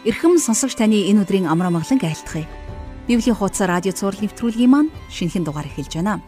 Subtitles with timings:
[0.00, 2.48] Ирхэм сонсогч таны энэ өдрийн амраа маглан айлтгая.
[3.04, 6.24] Библийн хуудас радио цаураар нэвтрүүлгийн маань шинэхэн дугаар эхэлж байна.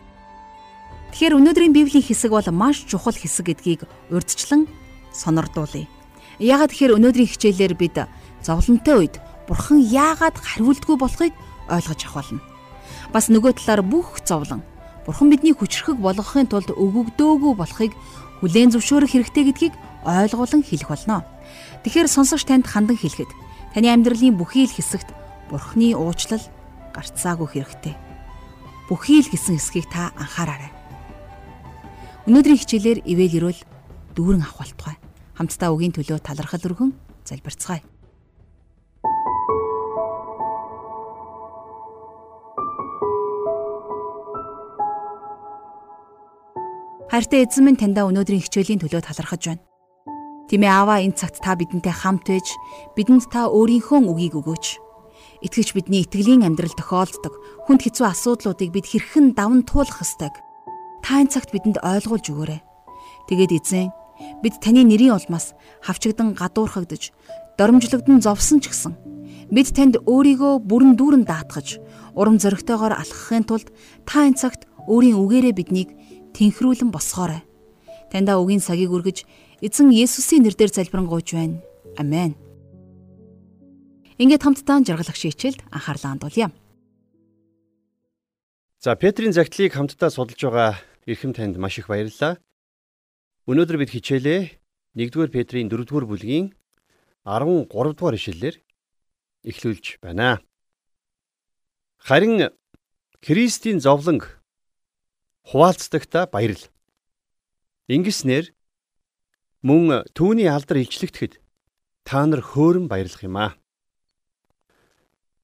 [1.16, 4.68] Тэгэхээр өнөөдрийн Библийн хэсэг бол маш чухал хэсэг гэдгийг урьдчилан
[5.16, 5.88] сонирдуулъя.
[6.36, 7.96] Яагаад тэгэхээр өнөөдрийн хичээлээр бид
[8.44, 9.16] зовлонтой үед
[9.48, 11.32] Бурхан яагаад хариулдгүй болохыг
[11.72, 12.44] ойлгож авах болно.
[13.08, 14.60] Бас нөгөө талаар бүх зовлон
[15.08, 17.96] Бурхан бидний хүчрхэг болгохын тулд өгөгдөөгүй болохыг
[18.44, 21.24] хүлээн зөвшөөрөх хэрэгтэй гэдгийг ойлгуулан хэлэх болно.
[21.88, 23.32] Тэгэхээр сонсогч танд хандан хэлэхэд
[23.72, 25.08] таны амьдралын бүхий л хэсэгт
[25.48, 26.44] Бурхны уучлал
[26.92, 27.96] гарцаагүй хэрэгтэй.
[28.88, 30.72] Бүхий л гэсэн хэсгийг та анхаараарай.
[32.28, 33.60] Өнөөдрийн хичээлээр ивэл ирүүл
[34.12, 34.96] дүүрэн авахалтгай.
[35.40, 36.92] Хамтдаа үгийн төлөө талархал өргөн
[37.24, 37.80] залбирцгаая.
[47.12, 49.71] Хайртай эзэн минь таньда өнөөдрийн хичээлийн төлөө талархаж байна.
[50.50, 52.48] Тимээ аваа энэ цагт та бидэнтэй хамт байж
[52.96, 54.66] бидэнд та өөрийнхөө үгийг өгөөч.
[55.42, 57.34] Итгэж бидний итгэлийн амьдрал тохиолддог
[57.66, 60.34] хүнд хэцүү асуудлуудыг бид хэрхэн даван туулах ёстойг
[61.02, 62.60] та энэ цагт бидэнд ойлгуулж өгөөрэй.
[63.26, 63.90] Тэгээд эзэн
[64.42, 67.10] бид таны нэрийн улмаас хавчэгдан гадуурхагдж
[67.58, 68.94] доромжлогдсон зовсон ч гэсэн
[69.50, 71.82] бид танд өөрийгөө бүрэн дүүрэн даатгаж
[72.14, 73.68] урам зоригтойгоор алхахын тулд
[74.06, 75.90] та энэ цагт өөрийн үгээрээ биднийг
[76.32, 77.42] тэнхрүүлэн босгоорой.
[78.10, 79.24] Таньда үгийн цагийг үргэж
[79.62, 81.62] эзэн Есүсийн нэрээр залбирanгуйч байна.
[81.94, 82.34] Амен.
[84.18, 86.50] Ингээд хамтдаа жаргалах шийчэлд анхаарлаа хандуулъя.
[88.82, 92.42] За Петрийн загтлыг хамтдаа судалж байгаа эрхэм танд маш их баярлалаа.
[93.46, 94.42] Өнөөдөр бид хичээлээ
[94.98, 96.50] 1-р Петрийн 4-р бүлгийн
[97.22, 98.56] 13 дугаар ишлэлээр
[99.46, 100.42] эхлүүлж байна.
[102.02, 102.50] Харин
[103.22, 104.42] Христийн зовлонг
[105.46, 106.66] хуваалцдагта баярл.
[107.86, 108.50] Ингэснээр
[109.62, 111.38] мөн түүний алдар илчлэгдэхэд
[112.02, 113.54] та нар хөөрөн баярлах юм аа.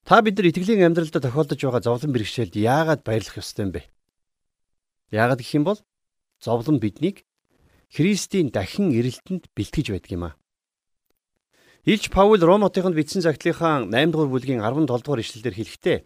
[0.02, 3.86] Та бид нар итгэлийн амьдралд тохиолдож байгаа зовлон бэрхшээлд яагаад баярлах ёстой юм бэ?
[5.14, 5.78] Яагаад гэх юм бол
[6.42, 7.22] зовлон биднийг
[7.94, 10.34] Христийн дахин ирэлтэнд бэлтгэж байдаг юм аа.
[11.88, 15.98] Илч Паул Ромотынд бичсэн загтлынхаа 8 дугаар бүлгийн 17 дугаар ишлэлээр хэлэхдээ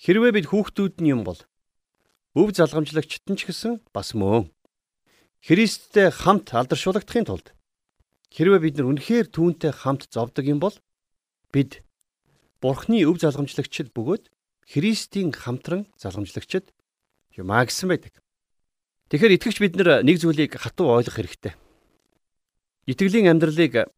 [0.00, 1.36] хэрвээ бид хүүхдүүд нь юм бол
[2.32, 4.48] өв залгамжлагчт нь ч гэсэн бас мөн.
[5.44, 7.52] Христтэй хамт алдаршуулгадахын тулд
[8.32, 10.72] хэрвээ бид нар үнэхээр түүнтэй хамт зовдөг юм бол
[11.52, 11.84] бид
[12.64, 14.32] Бурхны өв залгамжлагчд бөгөөд
[14.72, 16.72] Христийн хамтран залгамжлагчд
[17.36, 18.16] юмаа гэсэн байдаг.
[19.12, 21.52] Тэгэхээр итгэвч бид нар нэг зүйлийг хатуу ойлгох хэрэгтэй.
[22.88, 23.92] Итгэлийн амьдралыг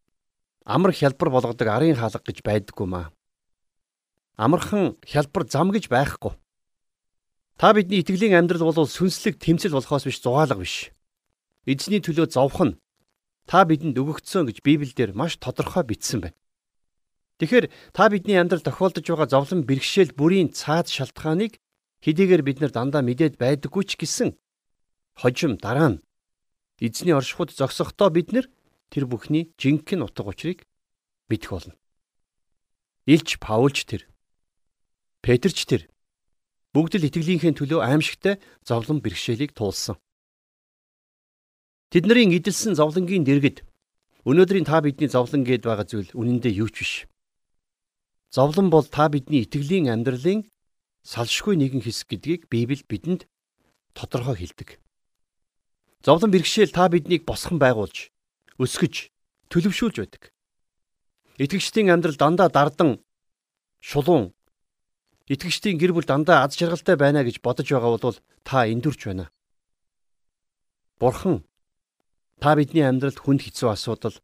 [0.67, 3.15] амар хялбар болгодог арын хаалга гэж байдаггүй маа.
[4.35, 6.35] Амархан хялбар зам гэж байхгүй.
[7.55, 10.91] Та бидний итгэлийн амьдрал бол сүнслэг тэмцэл болохоос биш зугаалга биш.
[11.67, 12.79] Эзний төлөө зовх нь
[13.51, 16.39] та бидэнд өгөгдсөн гэж Библиэлд маш тодорхой бичсэн байна.
[17.43, 21.59] Тэгэхээр та бидний амьдрал тохиолдож байгаа зовлон бэрхшээл бүрийн цаад шалтгааныг
[22.07, 24.39] хэдийгээр бид нар дандаа мэдээд байдаггүй ч гэсэн
[25.19, 26.03] хожим дараа нь
[26.79, 28.47] эзний оршихуд зогсохдоо бид нар
[28.89, 30.65] тэр бүхний жинхэнэ утга учирыг
[31.29, 31.75] мэдэх болно.
[33.11, 34.07] Илч Паулч тэр
[35.21, 35.91] Петрч тэр
[36.71, 39.99] бүгд л итгэлийнхээ төлөө аимшигтай зовлон бэрхшээлийг туулсан.
[41.91, 43.63] Тэдний эдэлсэн зовлонгийн дэргэд
[44.27, 46.93] өнөөдрийн та бидний зовлон гээд байгаа зүйл үнэндээ юу ч биш.
[48.35, 50.51] Зовлон бол та бидний итгэлийн амьдралын
[51.07, 53.31] салшгүй нэгэн хэсэг гэдгийг Библи бидэнд
[53.95, 54.83] тодорхой хэлдэг.
[56.03, 58.11] Зовлон бэрхшээл та биднийг босхон байгуулж,
[58.59, 59.15] өсгөж,
[59.55, 60.35] төлөвшүүлж байдаг.
[61.39, 62.99] Итгэгчдийн амьдрал дандаа дардан,
[63.79, 64.35] шулуун,
[65.31, 69.31] итгэгчдийн гэр бүл дандаа аз жаргалтай байна гэж бодож байгаа бол та эндүрч байна.
[70.99, 71.47] Бурхан
[72.41, 74.17] та бидний амьдралд хүнд хэцүү асуудал,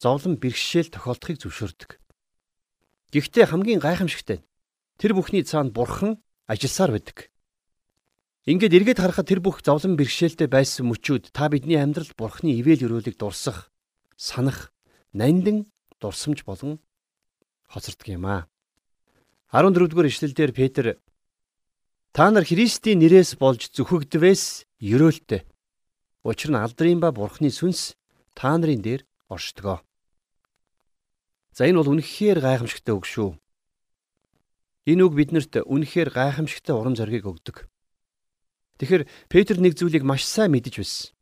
[0.00, 1.90] зовлон бэрхшээл тохиолдохыг зөвшөөрдөг.
[3.12, 4.46] Гэхдээ хамгийн гайхамшигтай нь
[4.98, 6.18] тэр бүхний цаана Бурхан
[6.50, 7.30] ажилласаар байдаг.
[8.44, 13.16] Ингээд эргээд харахад тэр бүх зовлон бэрхшээлтэй байсан мөчүүд та бидний амьдралд Бурханы ивэл өрөөлийг
[13.16, 13.72] дурсах,
[14.16, 14.74] санах,
[15.16, 16.82] нандин дурсамж болон
[17.70, 18.44] хоцордог юм аа.
[19.48, 20.98] 14-р эшлэлдэр Петр
[22.12, 25.40] та нар Христийн нэрээс болж зүхэгдвээс ерөөлтөө.
[26.24, 28.00] Учир нь алдрын ба Бурхны сүнс
[28.32, 29.84] та нарын дээр оршдгоо.
[31.52, 33.36] За энэ бол үнэхээр гайхамшигтай үг шүү.
[34.88, 37.68] Энэ үг биднэрт үнэхээр гайхамшигтай урам зориг өгдөг.
[38.80, 41.12] Тэгэхээр Петр нэг зүйлийг маш сайн мэдэж байсан.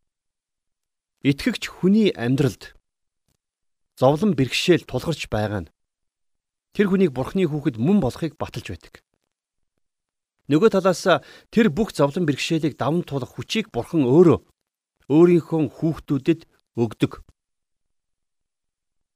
[1.26, 2.78] Итгэгч хүний амьдралд
[3.98, 5.72] зовлон бэрхшээл тулгарч байгаа нь
[6.72, 9.02] тэр хүнийг бурхны хүүхэд мөн болохыг баталж байдаг.
[10.48, 11.04] Нөгөө талаас
[11.52, 14.42] тэр бүх зовлон бэрхшээлийг даван туулах хүчийг бурхан өөрөө
[15.08, 16.40] өөрийнхөө хүүхдүүдэд
[16.76, 17.22] өгдөг.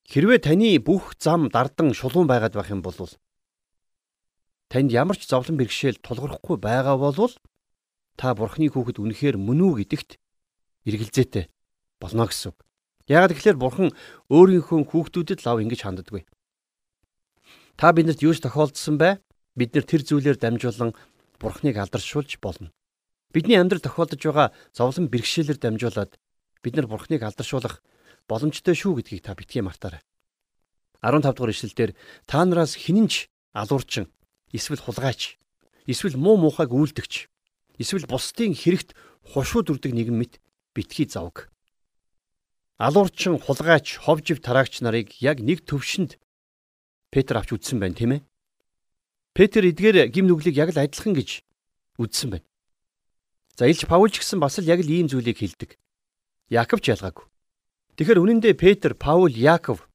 [0.06, 2.94] Хэрвээ таны бүх зам дардан шулуун байгаад байх юм бол
[4.70, 7.34] танд ямар ч зовлон бэрхшээл тулгархгүй байгаа бол
[8.18, 10.18] та бурхны хүүхэд үнэхээр мөн үү гэдэгт
[10.86, 11.44] эргэлзээтэй
[12.00, 12.58] болно гэсэн үг.
[13.06, 13.88] Яагаад гэвэл бурхан
[14.30, 16.22] өөрийнхөө хүүхдүүдэд лав ингэж ханддаггүй.
[17.78, 19.22] Та бидэнд юус тохиолдсон бай?
[19.54, 20.90] Бид нэр тэр зүйлээр дамжуулан
[21.38, 22.72] бурхныг алдаршуулж болно.
[23.34, 26.12] Бидний амьдрал тохиолдож байгаа зовлон бэрхшээлээр дамжуулаад
[26.62, 27.82] бид нар бурхныг алдаршуулах
[28.28, 30.02] боломжтой шүү гэдгийг та битгий мартаарай.
[31.02, 31.90] 15 дугаар ишлэлдэр
[32.26, 34.10] та нараас хинэнч алуурчин
[34.52, 35.38] эсвэл хулгайч
[35.86, 37.28] эсвэл муу мухайг үйлдэгч
[37.78, 40.40] эсвэл бусдын хэрэгт хушууд үрдэг нэгэн мэт
[40.74, 41.50] битгий завг.
[42.78, 46.18] Алуурчин хулгайч ховжив тараагч нарыг яг нэг төвшөнд
[47.10, 48.22] Петр авч үдсэн байна тийм ээ.
[49.32, 51.40] Петр эдгээр гим нүглийг яг л адилхан гэж
[51.96, 52.46] үдсэн байна.
[53.56, 55.80] За Илж Паул ч гэсэн бас л яг л ийм зүйлийг хэлдэг.
[56.52, 57.24] Яаков ч ялгаагүй.
[57.96, 59.88] Тэгэхээр үнэн дээр Петр, Паул, Яаков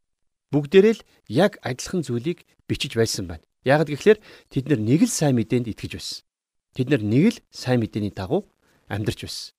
[0.49, 3.45] бүгдээрээ л яг адилхан зүйлийг бичиж байсан байна.
[3.61, 4.17] Яагад гэвэл
[4.49, 6.25] тэд нэг л сайн мэдээнд итгэж байсан.
[6.73, 8.49] Тэд нэг л сайн мэдээний дагуу
[8.89, 9.53] амьдарч байсан.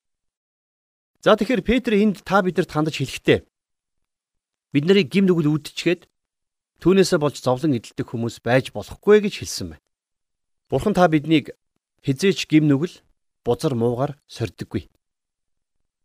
[1.22, 3.46] За тэгэхээр Петр энд та бидэнд хандаж хэлэхдээ
[4.74, 6.10] бид нарыг гим нүгэл үүдчгээд
[6.82, 9.86] түүнээсээ болж зовлон эдэлдэг хүмүүс байж болохгүй гэж хэлсэн байна.
[10.66, 11.54] Бурхан та биднийг
[12.02, 12.98] хизээч гим нүгэл
[13.44, 14.88] бузар муугар сорддоггүй.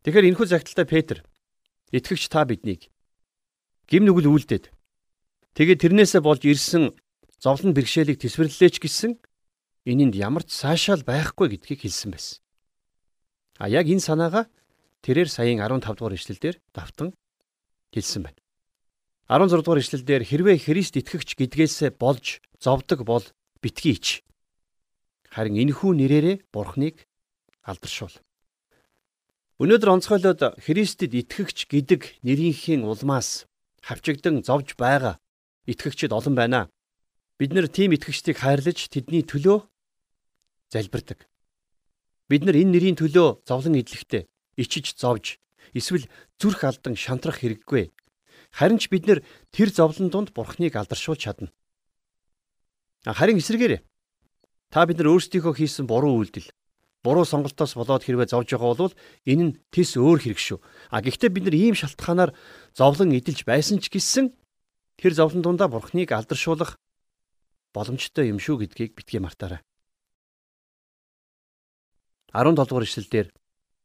[0.03, 1.17] Тэгэхээр энэхүү загталтай Петр
[1.91, 2.91] Итгэгч та биднийг
[3.87, 4.67] гим нүгэл үлдээд
[5.55, 6.91] тэгээд тэрнээсээ болж ирсэн
[7.39, 9.15] зовлон бэрхшээлийг төсвөрлөлээч гэсэн
[9.87, 12.43] энэнд ямар ч цаашаал байхгүй гэдгийг хэлсэн байсан.
[13.55, 14.51] А яг энэ санаагаа
[14.99, 17.15] тэрээр саяын 15 дугаар ишлэлдэр давтан
[17.95, 18.39] хэлсэн байна.
[19.31, 23.23] 16 дугаар ишлэлдэр хэрвээ Христ итгэгч гэдгээсээ болж зовдөг бол
[23.63, 24.27] битгий ич.
[25.31, 27.06] Харин энэхүү нэрээрээ Бурхныг
[27.67, 28.15] алдаршуул.
[29.59, 33.49] Өнөөдөр онцгойлоод Христэд итгэгч гэдэг нэрийнхээ улмаас
[33.83, 35.19] хавчигдан зовж байгаа
[35.67, 36.69] итгэгчид олон байна.
[37.37, 39.67] Бид нэр тийм итгэгчдийг хайрлаж тэдний төлөө
[40.71, 41.25] залбирдаг.
[42.29, 44.29] Бид нар энэ нэрийн төлөө зовлон идэлхтэй
[44.61, 45.41] ичиж зовж
[45.73, 46.05] эсвэл
[46.39, 47.91] зүрх алдан шантрах хэрэггүй.
[48.53, 49.19] Харин ч бид нэр
[49.51, 51.49] тэр зовлон донд Бурхныг алдаршуулж чадна.
[53.05, 53.81] Харин эсрэгээр
[54.69, 56.51] та бид нар өөрсдийнхөө хийсэн буруу үйлдэл
[57.03, 58.95] буруу сонголтоос болоод хэрвээ зовж байгаа бол
[59.25, 60.59] энэ нь тис өөр хэрэг шүү.
[60.91, 62.31] А гэхдээ бид нар ийм шалтгаанаар
[62.73, 64.33] зовлон эдэлж байсан ч гэсэн
[64.97, 66.75] тэр зовлон дундаа бурхныг алдаршуулах
[67.73, 69.61] боломжтой юм шүү гэдгийг битгий мартаарай.
[72.33, 73.27] 17 дугаар ишлэлдэр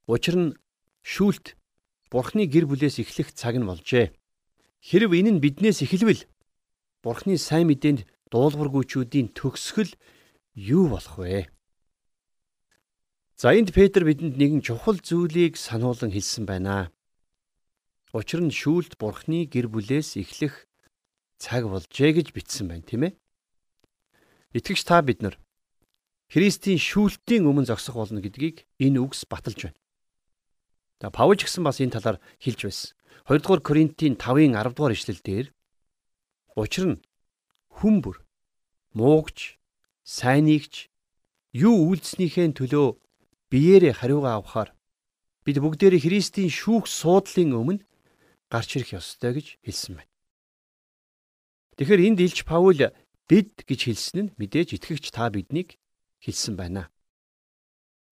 [0.09, 0.57] учир нь
[1.05, 1.55] шүүлт
[2.11, 4.13] бурхны гэр бүлээс эхлэх цаг нь болжээ.
[4.83, 6.27] Хэрв энэ нь биднээс эхэлвэл
[7.05, 9.93] бурхны сайн мэдээнд дуулуургүйчүүдийн төгсгөл
[10.57, 11.47] юу болох вэ?
[13.43, 16.95] За энд Петр бидэнд нэгэн чухал зүйлийг сануулan хэлсэн байна.
[18.15, 20.71] Учир нь шүүлт бурхны гэр бүлээс эхлэх
[21.43, 23.19] цаг болжээ гэж бичсэн байна, тийм ээ?
[24.55, 25.43] Итгэж та бид нар
[26.31, 29.79] Христийн шүүлтийн өмнө зогсох болно гэдгийг энэ үгс баталж байна.
[31.03, 32.95] За Паул ч гэсэн бас энэ талаар хэлж байсан.
[33.27, 35.47] 2 дугаар Коринтын 5-ын 10 дугаар ишлэл дээр
[36.55, 37.03] учир нь
[37.75, 38.23] хүн бүр
[38.95, 39.59] муугч,
[40.07, 40.95] сайнийгч
[41.59, 43.02] юу үйлснийхээ төлөө
[43.53, 44.73] биеэрээ хариугаа авахаар
[45.45, 47.85] бид бүгдээрээ Христийн шүүх суудлын өмнө
[48.49, 50.13] гарч ирэх ёстой гэж хэлсэн байна.
[51.77, 52.81] Тэгэхээр энд Илч Паул
[53.29, 55.77] бид гэж хэлсэн нь мэдээж итгэгч та биднийг
[56.25, 56.89] хэлсэн байна.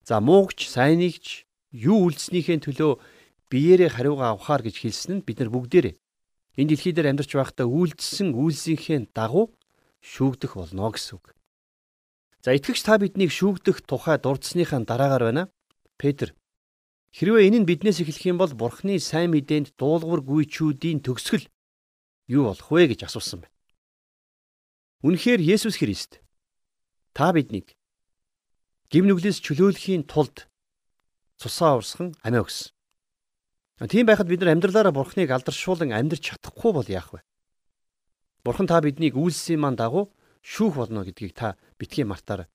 [0.05, 3.01] За муугч, сайнигч юу үлдснийхээ төлөө
[3.49, 5.97] биеэрээ хариугаа авахаар гэж хэлсэн нь бид нар бүгдээрээ
[6.59, 9.53] энэ дэлхий дээр амьдарч байхдаа үйлдэлсэн үйлсийнхээ дагуу
[10.01, 11.25] шүүгдэх болно гэсэн үг.
[12.41, 15.43] За итгэгч та биднийг шүүгдэх тухай дурдсныхаа дараагаар байна.
[16.01, 16.33] Петр
[17.13, 21.45] хэрвээ энэ нь биднээс эхлэх юм бол Бурхны сайн мэдээнд дуулуургүй гүйчүүдийн төгсгөл
[22.33, 23.53] юу болох вэ гэж асуусан байна.
[25.05, 26.17] Үнэхээр Есүс Христ
[27.13, 27.77] та биднийг
[28.89, 30.49] гимнүглээс чөлөөлөхийн тулд
[31.37, 32.73] цусаа урсган амиа өгсөн.
[33.85, 37.21] Тийм байхад бид нар амьдралаараа Бурхныг алдаршуулан амьдрч чадахгүй бол яах вэ?
[38.41, 40.09] Бурхан та биднийг үйлсийн ман дагуу
[40.41, 42.49] шүүх болно гэдгийг та битгий мартаарай.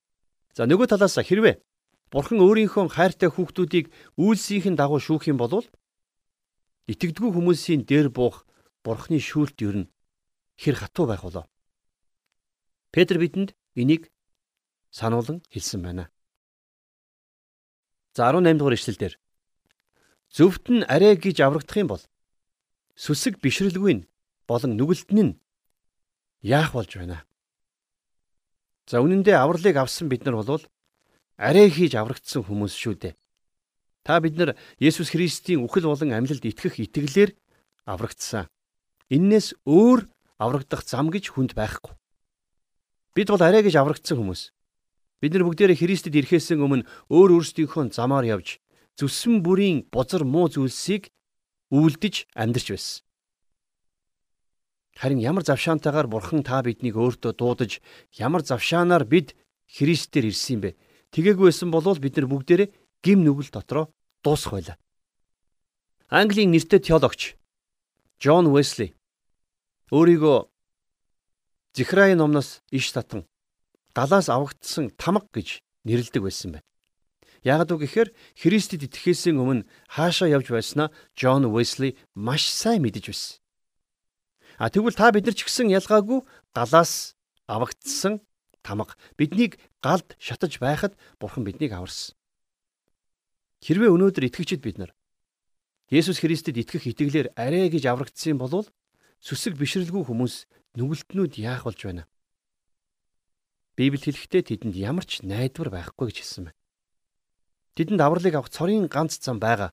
[0.55, 1.62] За нөгөө талаас хэрвээ
[2.11, 5.66] Бурхан өөрийнхөө хайртай хүүхдүүдийг үйлсийнхэн дагуу шүүх юм бол
[6.87, 8.47] итгэдэггүй хүмүүсийн дээр буух
[8.87, 9.90] Бурханы шүүлт ер нь
[10.62, 11.50] хэр хатуу байх болоо.
[12.95, 14.14] Петр бидэнд энийг
[14.95, 16.05] сануулan хэлсэн байна.
[18.14, 19.19] За 18 дугаар ишлэлдэр
[20.31, 22.02] зөвхт нь арай гэж аврагдах юм бол
[22.95, 24.07] сүсэг бишрэлгүй нь
[24.47, 25.38] болон нүгэлтэн нь
[26.40, 27.26] яах болж байна.
[28.87, 30.62] За үнэн дээр авралыг авсан бид нар бол
[31.37, 33.14] арай хийж аврагдсан хүмүүс шүү дээ.
[34.07, 37.35] Та бид нар Есүс Христийн үхэл болон амьлалд итгэх итгэлээр
[37.90, 38.47] аврагдсан.
[39.11, 40.07] Иннээс өөр
[40.38, 41.99] аврагдах зам гэж хүнд байхгүй.
[43.14, 44.55] Бид бол арай гэж аврагдсан хүмүүс.
[45.19, 48.62] Бид нар бүгдээрээ Христэд ирэхээс өмнө өөр өөрсдийнхөө замаар явж
[49.00, 51.09] зүсэм бүрийн бузар муу зүйлсийг
[51.73, 53.06] үйлдэж амьдарч байсан.
[54.97, 57.85] Харин ямар завшаантайгаар Бурхан та биднийг өөртөө дуудаж
[58.17, 59.37] ямар завшаанаар бид
[59.69, 60.71] Христээр ирсэн юм бэ?
[61.12, 62.73] Тэгээгүй байсан бол бид нар бүгдээрээ
[63.05, 63.93] гим нүгэл дотроо
[64.25, 64.76] дуусах байлаа.
[66.09, 67.37] Английн нэртэй теологч
[68.17, 68.97] Джон Уэсли
[69.93, 70.49] өөрийгөө
[71.76, 73.29] Зихрай номноос иш татан
[73.93, 76.65] далаас авагдсан тамга гэж нэрлэдэг байсан байна.
[77.45, 83.45] Яг үг гэхээр Христэд итгэхээс өмнө хаашаа явж байснаа Джон Уэсли маш сайн мэдэж байсан.
[84.57, 86.25] А тэгвэл та бид нар ч гэсэн ялгаагүй
[86.57, 88.25] галаас авагдсан
[88.65, 92.17] тамга биднийг галд шатаж байхад бурхан биднийг аварсан.
[93.61, 94.97] Хэрвээ өнөөдөр итгэгчид бид нар
[95.87, 98.67] Есүс Христэд итгэх итгэлээр арай гэж аврагдсан бол
[99.23, 102.05] сүсэг бишрэлгүй хүмүүс нүгэлтнүүд яах болж байна?
[103.79, 106.59] Библи хэлэхдээ тэдэнд ямар ч найдвар байхгүй гэж хэлсэн байна.
[107.77, 109.71] Тэдэнд авралыг авах цорын ганц зам байгаа.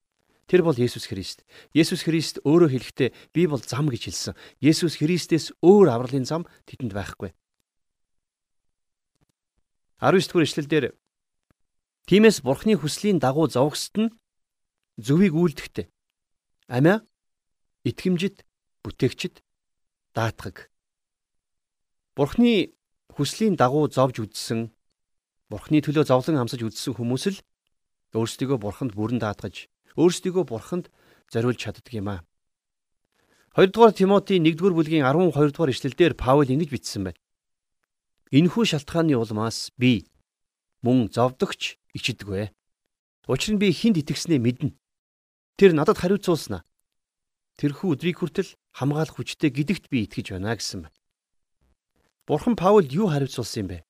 [0.53, 1.41] Тэр бол Есүс Христ.
[1.73, 4.37] Есүс Христ өөрөө хэлэхдээ би бол зам гэж хэлсэн.
[4.61, 7.33] Есүс Христээс өөр авралын зам тэдэнд байхгүй.
[9.97, 10.85] 19 дугаар ишлэлдэр
[12.05, 14.13] Тимээс Бурхны хүслийн дагуу зовгсод нь
[15.01, 15.89] зөвийг үйлдэхтэй.
[16.69, 17.01] Амиа
[17.81, 18.45] итгэмжид
[18.85, 19.41] бүтээгчд
[20.13, 20.69] даатгаг.
[22.13, 22.77] Бурхны
[23.09, 24.69] хүслийн дагуу зовж үдсэн
[25.49, 27.41] Бурхны төлөө зовлон амсаж үдсэн хүмүүс л
[28.13, 30.89] өөрсдийгөө Бурханд бүрэн даатгаж, өөрсдийгөө Бурханд
[31.31, 32.21] зориулж чаддаг юм аа.
[33.55, 37.19] 2 дугаар Тимоти 1-р бүлгийн 12 дугаар ишлэлдэр Паул ингэж бичсэн байна.
[38.33, 40.09] Энэхүү шалтгааны улмаас би
[40.81, 42.49] мөн зовдогч ичдэгвэ.
[43.29, 44.73] Учир нь би хинд итгэснээ мэднэ.
[45.55, 46.65] Тэр надад хариуцуулснаа.
[47.61, 50.97] Тэрхүү өдрийг хүртэл хамгаалах хүчтэй гэдэгт би итгэж байна гэсэн байна.
[52.25, 53.85] Бурхан Паулд юу хариуцуулсан юм бэ?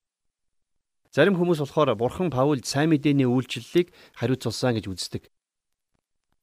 [1.15, 5.32] Зарим хүмүүс болохоор Бурхан Паулд сайн мэдээний үйлчлэлийг хариуцуулсан гэж үздэг.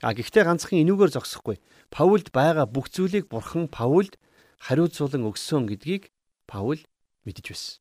[0.00, 1.60] А гэхдээ ганцхан энүүгээр зогсохгүй.
[1.92, 4.16] Паулд байгаа бүх зүйлийг Бурхан Паулд
[4.60, 6.08] хариуцуулан өгсөн гэдгийг
[6.48, 6.80] Паул
[7.28, 7.80] мэдэж байсан.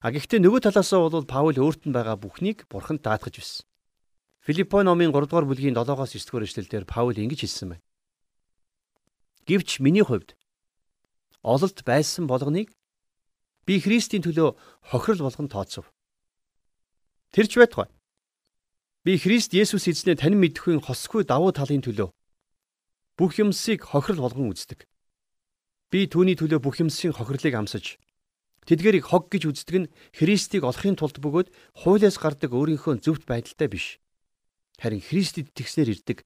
[0.00, 3.66] А гэхдээ нөгөө талаасаа бол Паул өөрт нь байгаа бүхнийг Бурханд даатгаж байсан.
[4.40, 7.84] Филиппо номын 3 дугаар бүлгийн 7-оос 9 дугаар эшлэлдэр Паул ингэж хэлсэн байна.
[9.44, 10.40] Гэвч миний хувьд
[11.44, 12.72] ололт байсан болгоныг
[13.68, 14.56] би Христийн төлөө
[14.88, 15.92] хохирол болгон тооцов.
[17.36, 17.92] Тэрч байтугай.
[19.00, 22.12] Би Христ Есүс эзнээ танин мэдхгүй хосгүй давуу талын төлөө
[23.16, 24.84] бүх юмсыг хохирол болгон үздэг.
[25.88, 27.96] Би түүний төлөө бүх юмсийн хохирлыг амсаж
[28.68, 31.48] тэдгэрийг хог гэж үздэг нь Христийг олохын тулд бөгөөд
[31.80, 33.96] хуулиас гардаг өөрийнхөө зөвхт байдалтай биш.
[34.76, 36.18] Харин Христэд итгэснээр ирдэг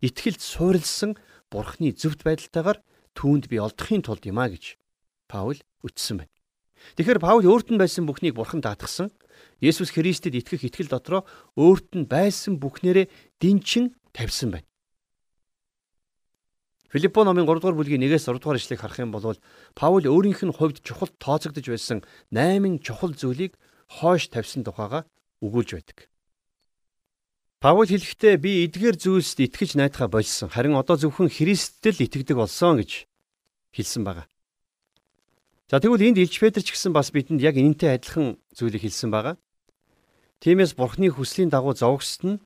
[0.00, 1.20] итгэлд суурилсан
[1.52, 2.80] Бурхны зөвхт байдалтайгаар
[3.12, 4.80] түүнд би олдохын тулд юм а гэж
[5.28, 6.32] Паул үтсэн байна.
[6.96, 9.08] Тэгэхээр Паул өөрт нь байсан бүхнийг бурхан даатгсан.
[9.60, 11.22] Есүс Христэд итгэх итгэл дотроо
[11.56, 13.10] өөрт нь байсан бүхнээрээ
[13.40, 14.68] дэнчин тавьсан байна.
[16.94, 19.34] Филиппо номын 3 дугаар бүлгийн 1-ээс 6 дугаар ишлэгийг харах юм бол
[19.74, 23.58] Паул өөрийнх нь хувьд чухал тооцогдож байсан 8 чухал зүйлийг
[23.90, 25.02] хойш тавьсан тухайга
[25.42, 26.06] өгүүлж байдаг.
[27.58, 30.52] Паул хэлэхдээ би эдгээр зүйлсд итгэж найдахаа болсон.
[30.52, 33.10] Харин одоо зөвхөн Христэд л итгэдэг болсон гэж
[33.74, 34.30] хэлсэн байгаа.
[35.74, 39.34] За тэгвэл энд Илж Петр ч гэсэн бас бидэнд яг энэнтэй адилхан зүйлийг хэлсэн байгаа.
[40.38, 42.42] Тиймээс Бурхны хүслийн дагуу зовгсод нь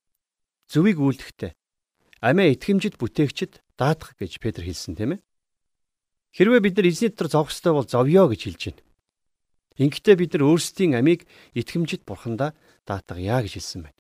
[0.73, 1.53] зөвийг үйлдэхтэй.
[2.25, 5.25] Амиа итгэмжид бүтээгчд даатах гэж Петр хэлсэн тийм ээ.
[6.41, 8.83] Хэрвээ бид нар эзний дотор зовхстой бол зовё гэж хэлж байна.
[9.77, 12.57] Ингэхдээ бид нар өөрсдийн амийг итгэмжид бурхандаа
[12.89, 13.99] даатгая гэж хэлсэн байна.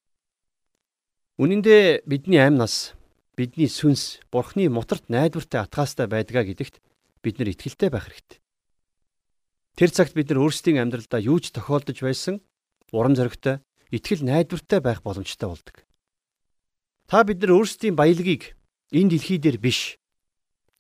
[1.37, 2.97] Үнэн дээр бидний амь нас,
[3.37, 6.81] бидний сүнс бурхны мутарт найдвартай атгаастай байдгаа гэдэгт
[7.21, 8.41] бид нар итгэлтэй байх хэрэгтэй.
[9.79, 12.43] Тэр цагт бид нар өөрсдийн амьдралдаа юу ч тохиолдож байсан
[12.91, 13.63] урам зоригтой,
[13.95, 15.87] итгэл найдвартай байх боломжтой болдог.
[17.07, 18.59] Та бид нар өөрсдийн баялагийг
[18.91, 20.03] энэ дэлхий дээр биш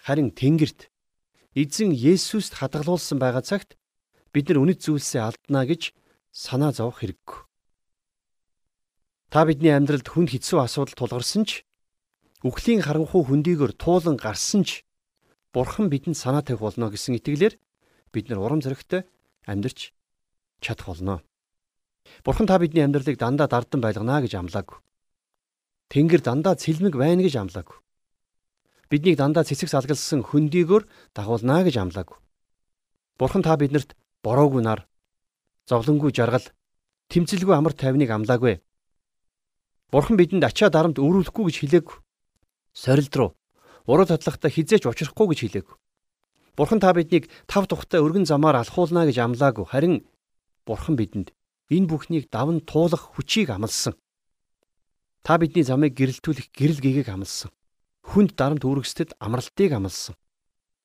[0.03, 0.91] харин Тэнгэрт
[1.55, 3.79] эзэн Есүст хадгалуулсан байгаа цагт
[4.35, 5.95] бид нар үнэт зүйлсээ алднаа гэж
[6.35, 7.39] санаа зовох хэрэггүй.
[9.31, 11.63] Та бидний амьдралд хүнд хэцүү асуудал тулгарсан ч
[12.43, 14.83] үхлийн харанхуй хөндийгөр туулан гарсан ч
[15.55, 17.55] Бурхан бидэнд санаа тавих болно гэсэн итгэлээр
[18.13, 19.05] бид нар урам зоригтой
[19.47, 19.93] амьдарч
[20.61, 21.23] чадах болно.
[22.25, 24.79] Бурхан та бидний амьдралыг дандаа дардан байлгана гэж амлаагүй.
[25.89, 27.77] Тэнгэр дандаа цэлмэг байна гэж амлаагүй.
[28.89, 32.17] Биднийг дандаа цэцэг салгалсан хөндийгөр дагуулна гэж амлаагүй.
[33.19, 34.89] Бурхан та биднэрт бороогүй нар,
[35.69, 36.45] зовлонгүй жаргал,
[37.13, 38.61] тэмцэлгүй амар тайвныг амлаагүй.
[39.93, 41.97] Бурхан бидэнд ачаа дарамт өрүүлэхгүй гэж хэлээгүй.
[42.73, 43.31] Сорилт руу,
[43.89, 45.69] уруу татлахтаа хизээч учрахгүй гэж хэлээг.
[46.59, 49.63] Бурхан та биднийг тав тухтай өргөн замаар алхуулна гэж амлаагүй.
[49.71, 49.95] Харин
[50.67, 51.31] Бурхан бидэнд
[51.71, 53.95] энэ бүхнийг даван туулах хүчийг амласан.
[55.23, 57.55] Та бидний замыг гэрэлтүүлэх гэрэл гэгийг амласан.
[58.03, 60.19] Хүнд дарамт үүргэстэд амралтыг амласан.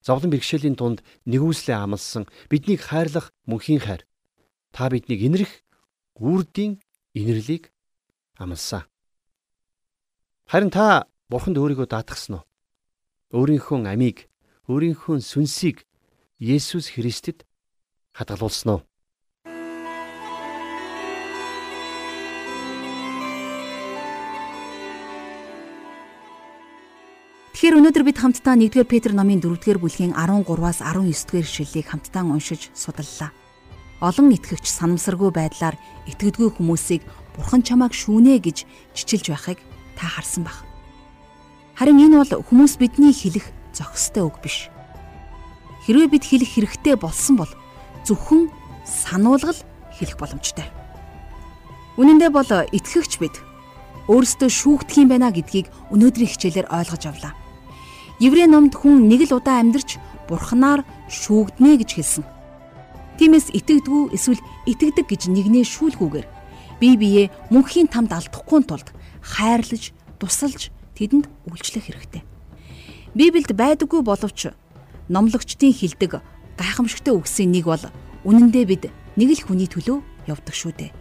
[0.05, 2.29] Зовлон бэрхшээлийн дунд нэгүслээ амласан.
[2.53, 4.05] Биднийг хайрлах мөнхийн хайр.
[4.69, 5.65] Та биднийг инэрх
[6.21, 6.85] үрдийн
[7.17, 7.73] инэрлийг
[8.37, 8.85] амласан.
[10.45, 12.45] Харин та Бурханд өөрийгөө даатгсан уу?
[13.33, 14.29] Өөрийнхөө амийг,
[14.71, 15.83] өөрийнхөө сүнсийг
[16.39, 17.43] Есүс Христэд
[18.15, 18.81] хадгалуулсан уу?
[27.51, 33.35] Тэгэхээр өнөөдөр бид хамтдаа 1-р Петр номын 4-р бүлгийн 13-аас 19-р ишлэлийг хамтдаа уншиж судаллаа.
[33.99, 35.75] Олон итгэгч санамсаргүй байдлаар
[36.07, 37.03] итгэдэггүй хүмүүсийг
[37.35, 39.59] Бурхан чамааг шүүнэ гэж чичилж байхыг
[39.95, 40.55] та харсан баг.
[41.75, 44.69] Харин энэ бол хүмүүс бидний хэлэх зохистой үг биш.
[45.85, 47.51] Хэрвээ бид хэлэх хэрэгтэй болсон бол
[48.07, 48.47] зөвхөн
[48.85, 49.57] сануулгал
[49.97, 50.69] хэлэх боломжтой.
[51.97, 53.35] Үнэн дээр бол итгэгч бид
[54.07, 57.33] өөрсдөө шүүгдэх юм байна гэдгийг өнөөдрийн хичээлээр ойлгож авлаа.
[58.19, 62.23] Еврей номд хүн нэг л удаа амьдарч бурхнаар шүүгднэ гэж хэлсэн.
[63.19, 66.27] Тиймээс итгэдэггүй эсвэл итгэдэг гэж нэгнээ шүүлгүүгээр
[66.81, 68.89] бие биеэ мөнхийн тамд алдахгүй тулд
[69.21, 72.32] хайрлаж, тусалж тэдэнд үйлчлэх хэрэгтэй.
[73.13, 74.49] Библиэд байдаггүй боловч
[75.05, 76.17] номлогчдын хилдэг
[76.57, 77.85] гайхамшигтай үгсийн нэг бол
[78.25, 80.91] үнэндээ бид нэг л хүний төлөө явдаг шүү дээ.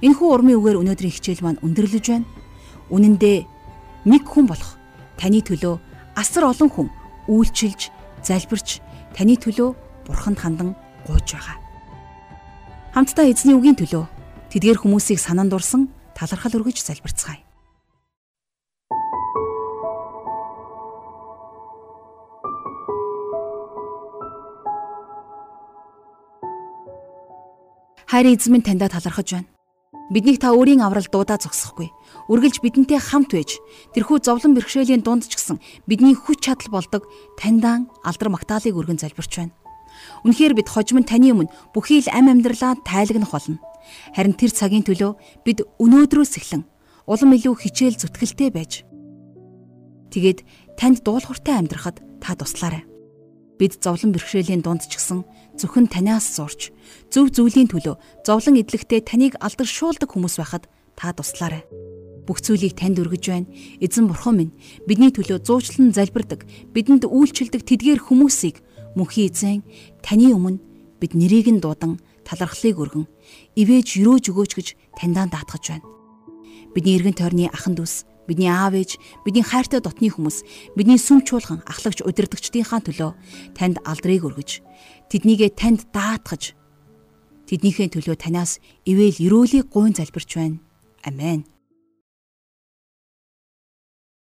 [0.00, 2.28] Энэхүү урмын үгээр өнөөдрийн хичээл маань өндөрлөж байна.
[2.88, 3.38] Үнэндээ
[4.08, 4.80] нэг хүн болох
[5.20, 5.76] таны төлөө
[6.16, 6.88] асар олон хүн
[7.28, 7.92] үйлчилж,
[8.24, 8.80] залбирч
[9.12, 9.76] таны төлөө
[10.08, 10.72] бурханд хандан
[11.04, 11.56] гуйж байгаа.
[12.96, 14.08] Хамтдаа эзний үгийн төлөө
[14.56, 17.45] тэдгээр хүмүүсийг санаанд дурсан талархал өргөж залбирцгаая.
[28.06, 29.50] Хайр эзэмэн таньда талархаж байна.
[30.14, 31.90] Биднийг та өөрийн аврал дуудаа зогсохгүй.
[32.30, 33.58] Үргэлж бидэнтэй хамт байж
[33.98, 35.58] тэрхүү зовлон бэрхшээлийн дунд ч гэсэн
[35.90, 37.02] бидний хүч чадал болдог
[37.34, 39.54] таньдаан алдар магтаалыг өргөн залбирч байна.
[40.22, 43.58] Үнэхээр бид хожим нь таны өмнө бүхий л ам амьдралаа тайлагнах болно.
[44.14, 46.62] Харин тэр цагийн төлөө бид өнөөдрөөс эхлэн
[47.10, 48.86] улам илүү хичээл зүтгэлтэй байж
[50.14, 50.46] тэгээд
[50.78, 52.86] танд дуулууртай амьдрахад та туслаарай.
[53.58, 56.70] Бид зовлон бэрхшээлийн дунд ч гэсэн зөвхөн танаас сурч
[57.08, 61.64] зөв зүйлийн төлөө зовлон идлэгтээ таныг алдаршуулдаг хүмүүс байхад та туслаарай.
[62.26, 63.48] Бүх зүйлийг танд өргөж байна.
[63.80, 64.56] Эзэн бурхан минь
[64.88, 68.60] бидний төлөө зуучлан залбирдаг, бидэнд үйлчилдэг тэдгээр хүмүүсийг
[68.98, 69.60] мөнхийн эзэн
[70.02, 70.58] таны өмнө
[71.00, 73.06] бид нэрийг нь дуудан талархлыг өргөн
[73.54, 75.86] ивэж өрөөж өгөөч гэж таньдаа даатгаж байна.
[76.74, 80.42] Бидний эргэн тойрны ахан дүүс бидний аав ээж, бидний хайртай дотны хүмүүс,
[80.74, 83.14] бидний сүм чуулган, ахлагч удирдгчдийнхаа төлөө
[83.54, 84.60] танд алдрыг өргөж,
[85.10, 86.54] тэднийгээ танд даатгаж,
[87.46, 90.58] тэднийхээ төлөө танаас ивэл өрөөлийг гуйн залбирч байна.
[91.06, 91.46] Амен.